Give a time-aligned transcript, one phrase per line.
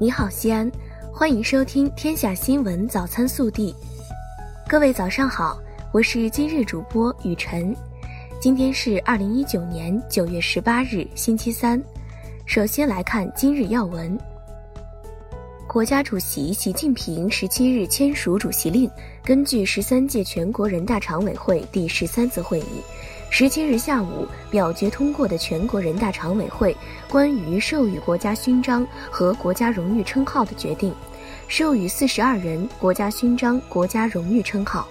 [0.00, 0.68] 你好，西安，
[1.12, 3.72] 欢迎收听《天下新闻早餐速递》。
[4.68, 5.56] 各位早上好，
[5.92, 7.74] 我是今日主播雨晨。
[8.40, 11.80] 今天是二零一九年九月十八日，星期三。
[12.44, 14.18] 首先来看今日要闻。
[15.68, 18.90] 国家主席习近平十七日签署主席令，
[19.24, 22.82] 根据十三届全国人大常委会第十三次会议。
[23.36, 26.72] 十七日下午表决通过的全国人大常委会
[27.08, 30.94] 关于授予国家勋章和国家荣誉称号的决定，
[31.48, 34.86] 授予四十二人国家勋章、国家荣誉称号。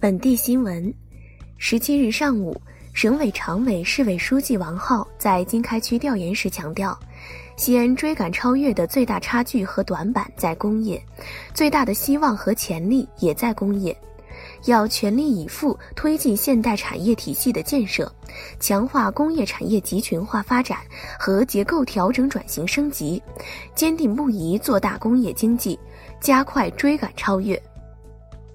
[0.00, 0.92] 本地新闻：
[1.58, 2.60] 十七日上午，
[2.92, 6.98] 省委常委、市委书记王浩在经开区调研时强调。
[7.56, 11.02] 西安追赶超越的最大差距和短板在工业，
[11.54, 13.96] 最大的希望和潜力也在工业。
[14.66, 18.12] 要全力以赴推进现代产业体系的建设，
[18.60, 20.78] 强化工业产业集群化发展
[21.18, 23.22] 和结构调整转型升级，
[23.74, 25.78] 坚定不移做大工业经济，
[26.20, 27.60] 加快追赶超越。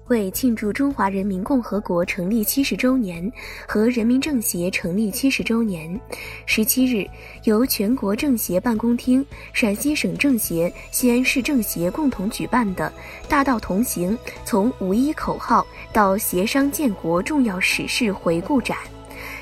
[0.08, 3.30] 为庆祝中华人民共和国成立七十周年
[3.66, 5.98] 和人民政协成立七十周年，
[6.44, 7.08] 十七日，
[7.44, 12.92] 由全国政协办公厅、陕西省政协、西安市政协共同举办的
[13.28, 18.76] “大道同行：从五一口号到协商建国重要史事回顾展”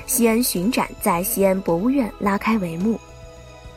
[0.05, 2.99] 西安巡展在西安博物院拉开帷幕。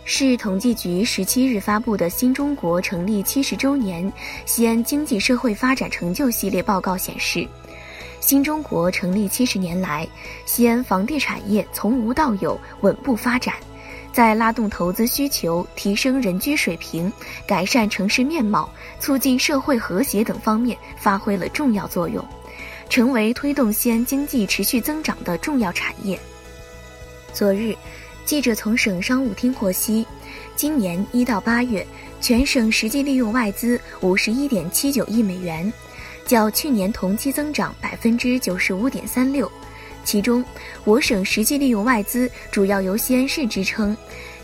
[0.06, 4.12] 市统计局十七日发布的新中国成立七十周年
[4.44, 7.48] 西安经济社会发展成就系列报告显示，
[8.20, 10.06] 新中国成立七十年来，
[10.44, 13.54] 西安房地产业从无到有稳步发展，
[14.12, 17.10] 在拉动投资需求、提升人居水平、
[17.46, 22.22] 改善城市面貌、促进社会和谐等方面发挥了重要作用，
[22.90, 26.20] 成为推动西安经济持续增长的重要产业。
[27.32, 27.74] 昨日。
[28.24, 30.06] 记者从省商务厅获悉，
[30.56, 31.86] 今年一到八月，
[32.20, 35.70] 全省实际利用外资五十一点七九亿美元，
[36.26, 39.50] 较去年同期增长百分之九十五点三六。
[40.04, 40.44] 其中，
[40.84, 43.96] 我省实际利用外资主要由西安市支撑，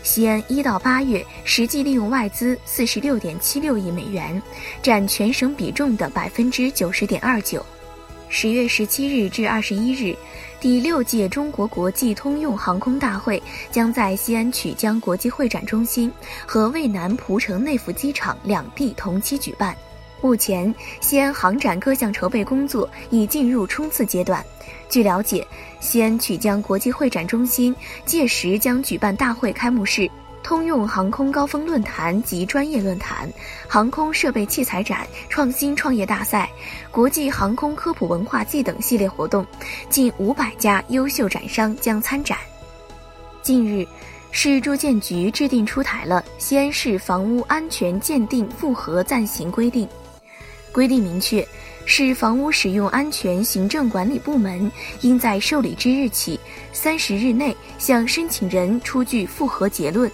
[0.03, 4.41] 西安一到八月实际利用外资四十六点七六亿美元，
[4.83, 7.65] 占全省比重的百分之九十点二九。
[8.33, 10.15] 十月十七日至二十一日。
[10.61, 16.09] 第六届中国国际通用航空大会将在西安曲江国际会展中心
[16.47, 19.75] 和渭南蒲城内府机场两地同期举办。
[20.21, 24.43] 目前，西安航展各项筹备工作已进入冲刺阶段。
[24.87, 25.45] 据了解，
[25.81, 27.75] 西安曲江国际会展中心
[28.05, 30.09] 届时将举办大会开幕式。
[30.43, 33.31] 通用航空高峰论坛及专业论坛、
[33.67, 36.49] 航空设备器材展、创新创业大赛、
[36.89, 39.45] 国际航空科普文化季等系列活动，
[39.89, 42.37] 近五百家优秀展商将参展。
[43.41, 43.87] 近日，
[44.31, 49.87] 市住建局制定出台了《西安市房屋安全鉴定复核暂行规定》，
[50.71, 51.47] 规定明确，
[51.85, 56.39] 市房屋使用安全行政管理部门应在受理之日起
[56.71, 60.11] 三十日内向申请人出具复核结论。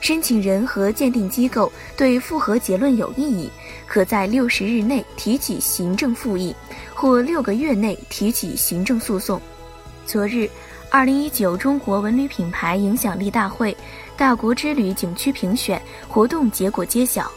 [0.00, 3.50] 申请人和鉴定机构对复核结论有异议，
[3.86, 6.54] 可在六十日内提起行政复议，
[6.94, 9.40] 或六个月内提起行政诉讼。
[10.06, 10.48] 昨日，
[10.88, 13.76] 二零一九中国文旅品牌影响力大会
[14.16, 17.30] 大国之旅景区评选活动结果揭晓，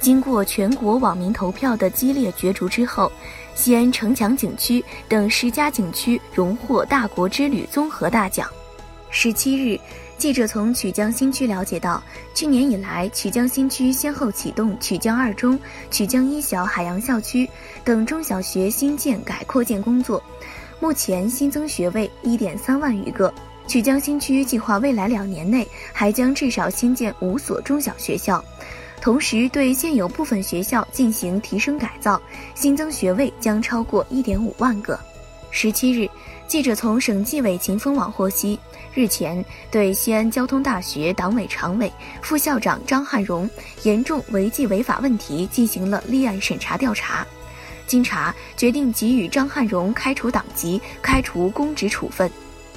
[0.00, 3.10] 经过全国网民投票的激烈角逐之后，
[3.56, 8.48] 西安城墙景区等十家景区荣获大国之旅综合大奖。
[9.10, 9.78] 十七日。
[10.16, 12.02] 记者从曲江新区了解到，
[12.34, 15.58] 去年以来，曲江新区先后启动曲江二中、
[15.90, 17.48] 曲江一小海洋校区
[17.84, 20.22] 等中小学新建改扩建工作，
[20.80, 23.32] 目前新增学位一点三万余个。
[23.66, 28.42] 曲江新区计划未来两年内还将至少新建五所中小学校，
[29.00, 32.20] 同时对现有部分学校进行提升改造，
[32.54, 34.98] 新增学位将超过一点五万个。
[35.56, 36.10] 十七日，
[36.48, 38.58] 记者从省纪委秦风网获悉。
[38.92, 41.90] 日前，对西安交通大学党委常委、
[42.20, 43.48] 副校长张汉荣
[43.84, 47.24] 严重违纪违法问题进行了立案审查调查，
[47.86, 52.28] 经查决定给予张汉荣开除党籍、开除公职处分。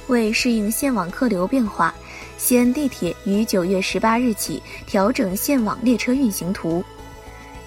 [0.05, 1.91] 为适应线网客流变化，
[2.37, 6.85] 西安地铁于九月十八日起调整线网列车运行图。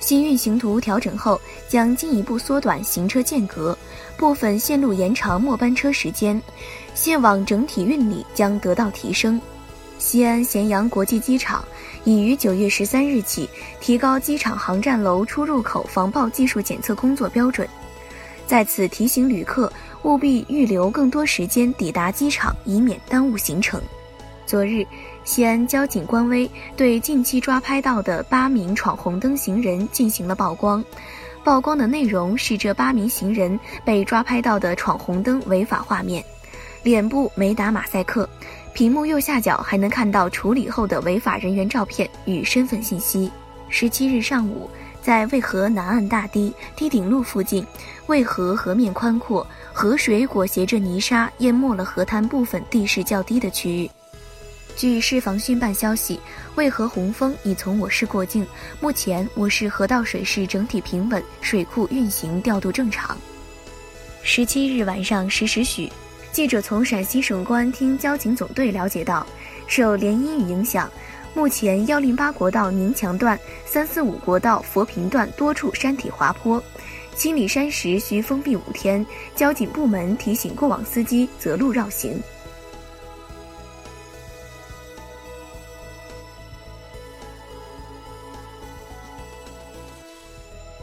[0.01, 3.77] 新运行图调整后，将进一步缩短行车间隔，
[4.17, 6.41] 部分线路延长末班车时间，
[6.95, 9.41] 线网整体运力将得到提升。
[9.99, 11.63] 西安咸阳国际机场
[12.05, 13.49] 已于九月十三日起
[13.81, 17.69] 提高机场航站楼出入口防爆技术检测工作标准。
[18.47, 19.71] 在此提醒旅客
[20.03, 23.81] 务必预留更多时间抵达机场，以免耽误行程。
[24.47, 24.85] 昨日，
[25.25, 30.85] 西安交警官微对近期抓拍到的八名闯红灯行人进行了曝光。
[31.45, 36.23] 曝光的内容是这八名行人被抓拍到的闯红灯违法画面，
[36.83, 38.29] 脸部没打马赛克，
[38.75, 43.31] 屏幕右下角还能看到处理后的违法人员照片与身份信息。
[43.69, 44.69] 十七日上午，
[45.01, 47.65] 在渭河南岸大堤堤顶路附近，
[48.07, 53.91] 渭河河面宽阔，河水裹挟着泥沙淹没了河滩部分地势较低的区域。
[54.77, 56.19] 据市防汛办消息，
[56.55, 58.47] 渭河洪峰已从我市过境，
[58.81, 63.17] 目前我市河道水势整体平稳，水库运行调度正常。
[64.23, 65.91] 十七日晚上十时许，
[66.33, 69.27] 记者从陕西省公安厅交警总队了解到，
[69.67, 70.91] 受连阴雨影响，
[71.35, 76.63] 目前幺零八国道宁强段、三四五国道佛坪段多处山体滑坡，
[77.15, 82.21] 清理山石需封闭五天，交警部门提醒过往司机择路绕行。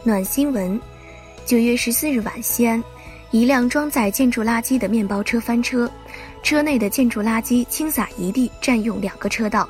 [0.08, 0.80] 暖新闻：
[1.44, 2.82] 九月十四日晚，西安，
[3.30, 5.86] 一辆装载建筑垃圾的面包车翻车，
[6.42, 9.68] 车内的建筑垃圾倾洒一地，占用两个车道。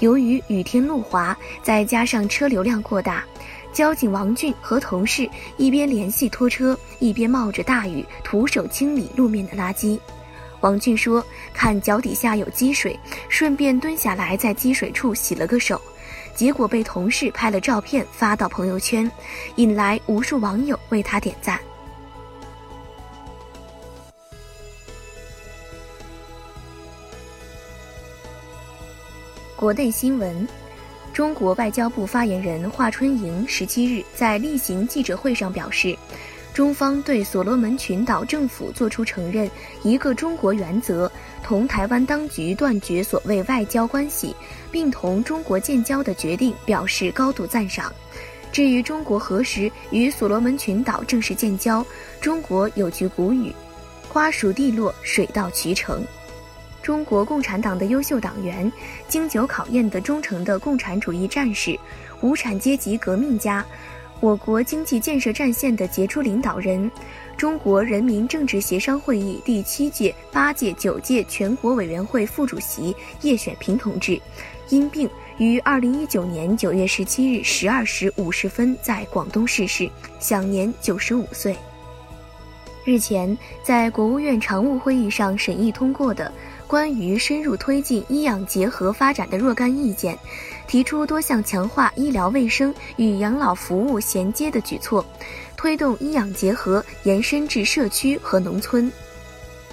[0.00, 3.24] 由于雨天路滑，再加上车流量过大，
[3.72, 5.26] 交警王俊和同事
[5.56, 9.98] 一边联系拖车，一边冒着大雨徒手清理路面的垃圾。
[10.60, 11.24] 王俊说
[11.54, 12.94] ：“看脚底下有积水，
[13.30, 15.80] 顺便蹲下来在积水处洗了个手。”
[16.34, 19.10] 结果被同事拍了照片发到朋友圈，
[19.56, 21.58] 引来无数网友为他点赞。
[29.56, 30.48] 国内新闻：
[31.12, 35.96] 中国外交部发言人华春莹十七日在例行记者会上表示。
[36.54, 39.50] 中方对所罗门群岛政府作出承认
[39.82, 41.10] “一个中国”原则，
[41.42, 44.36] 同台湾当局断绝所谓外交关系，
[44.70, 47.90] 并同中国建交的决定表示高度赞赏。
[48.52, 51.84] 至于中国何时与所罗门群岛正式建交，
[52.20, 53.50] 中国有句古语
[54.12, 56.04] ：“瓜熟蒂落，水到渠成。”
[56.82, 58.70] 中国共产党的优秀党员，
[59.08, 61.78] 经久考验的忠诚的共产主义战士，
[62.20, 63.64] 无产阶级革命家。
[64.22, 66.88] 我国经济建设战线的杰出领导人，
[67.36, 74.22] 中国人民政治协商会议第七届、八届、九届全国委员会副主席叶选平同志，
[74.68, 79.90] 因病于二零一九年九月十七日十二时五十分在广东逝世，
[80.20, 81.56] 享年九十五岁。
[82.84, 86.32] 日前，在国务院常务会议上审议通过的
[86.72, 90.18] 关于深入推进医养结合发展的若干意见。
[90.66, 95.04] 提出多项强化医疗卫生与养老服务衔接的举措，
[95.54, 98.90] 推动医养结合延伸至社区和农村。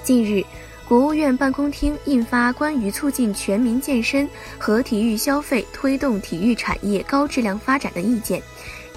[0.04, 0.44] 近日，
[0.90, 8.42] 国务院办公厅印发《关于促进全民健身和体育消费、推动体育产业高质量发展的意见》。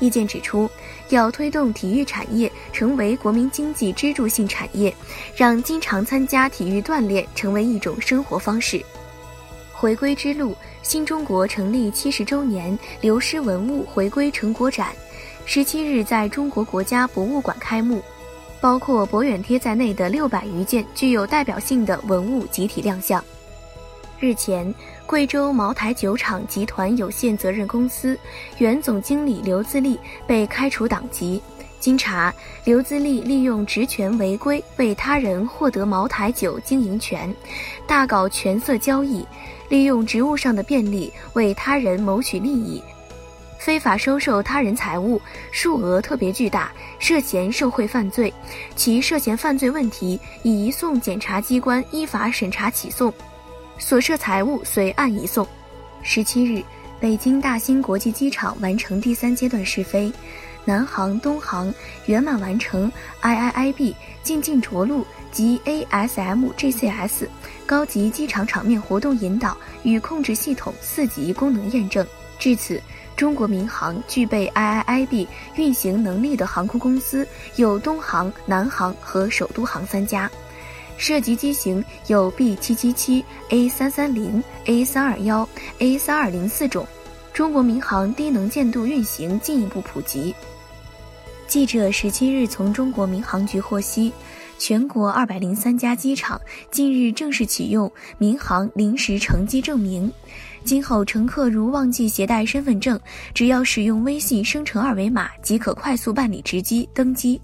[0.03, 0.69] 意见指出，
[1.11, 4.93] 要推动体育产业成为国民经济支柱性产业，
[5.37, 8.85] 让经常参加体育锻炼成为一种生活方式。
[9.73, 10.57] 回归之路。
[10.83, 14.89] 新中国成立七十周年流失文物回归成果展，
[15.47, 18.03] 十七日在中国国家博物馆开幕，
[18.61, 23.25] 包括博远贴在内的六百余件具有代表性的文物集体亮相。
[24.23, 24.73] 日前，
[25.05, 28.17] 贵州茅台酒厂集团有限责任公司
[28.59, 29.99] 原总经理刘自立
[30.29, 31.43] 被开除党籍。
[31.81, 32.33] 经查，
[32.65, 37.35] 刘自立利用职权违规，为他人获得茅台酒经营权，
[37.85, 39.27] 大搞权色交易。
[39.69, 42.81] 利用职务上的便利为他人谋取利益，
[43.59, 48.33] 非法收受他人财物，数额特别巨大，涉嫌受贿犯罪。
[48.77, 53.13] 其涉嫌犯罪问题已移送检察机关依法审查起诉，
[53.79, 55.47] 所涉财物随案移送。
[56.03, 56.63] 十七日，
[57.01, 60.13] 北京大兴国际机场完成第三阶段试飞，
[60.65, 61.73] 南航、东航
[62.07, 67.27] 圆满完成 IIIB 进近着陆及 ASM GCS。
[67.67, 72.07] 高级机场场面活动引导与控制系统四级功能验证。
[72.39, 72.81] 至此，
[73.17, 77.27] 中国民航具备 IIIB 运行能力的航空公司
[77.57, 80.29] 有东航、南航和首都航三家，
[80.97, 86.87] 涉及机型有 B 七七七、A 三三零、A 三二幺、A 三二零四种。
[87.33, 90.35] 中国民航低能见度运行进一步普及。
[91.49, 94.13] 记者十七日从中国民航局获悉。
[94.59, 100.09] 全国二百零三家机场近日正式启用民航临时乘机证明，
[100.63, 103.01] 今后乘客如忘记携带身份证，
[103.35, 107.41] 只要使用微信生成二维码即可快速办理值机登机。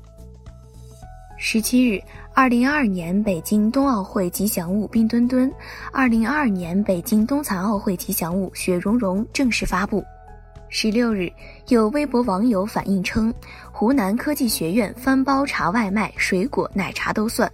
[1.38, 2.00] 十七日，
[2.38, 5.52] 二零二二年北京冬奥会吉祥物冰墩墩，
[5.90, 10.04] 二零二二年北京冬残奥会吉祥物雪融融正式发布。
[10.68, 11.33] 十六日，
[11.66, 13.35] 有微博网友反映称，
[13.73, 17.50] 湖南科技学院翻包查外卖，水果、奶茶都算。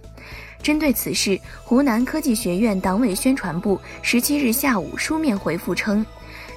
[0.61, 6.05] 针对此事，湖南科技学院党委宣传部十七日下午书面回复称，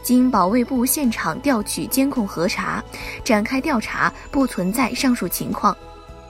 [0.02, 2.84] 经保卫部现场调取监控核查，
[3.24, 5.74] 展开调查，不存在上述情况。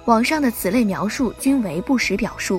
[0.08, 2.58] 网上的此类描述均为不实表述。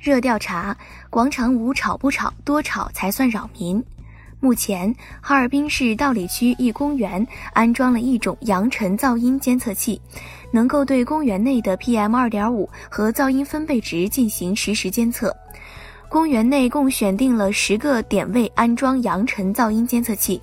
[0.00, 0.76] 热调查：
[1.08, 2.34] 广场舞吵不吵？
[2.44, 3.80] 多吵才算扰民？
[4.40, 10.00] 目前，哈尔滨市道里区一公园安装了一种扬尘噪音监测器，
[10.50, 15.32] 能够对公园内的 PM 二点五和噪音分贝值进行实时监测。
[16.12, 20.38] 公园内共选定了十个点位安装扬尘噪音监测器，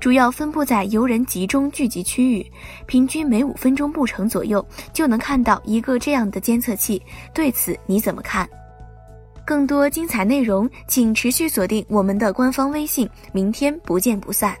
[0.00, 2.44] 主要分布在游人集中聚集区域，
[2.84, 7.00] 平均每五分钟步程左右就能看到一个这样的监测器。
[7.32, 8.48] 对此你怎么看？
[9.46, 13.08] 更多精彩内容，请持续锁定我们的官方微信。
[13.32, 14.56] 明天不见不散。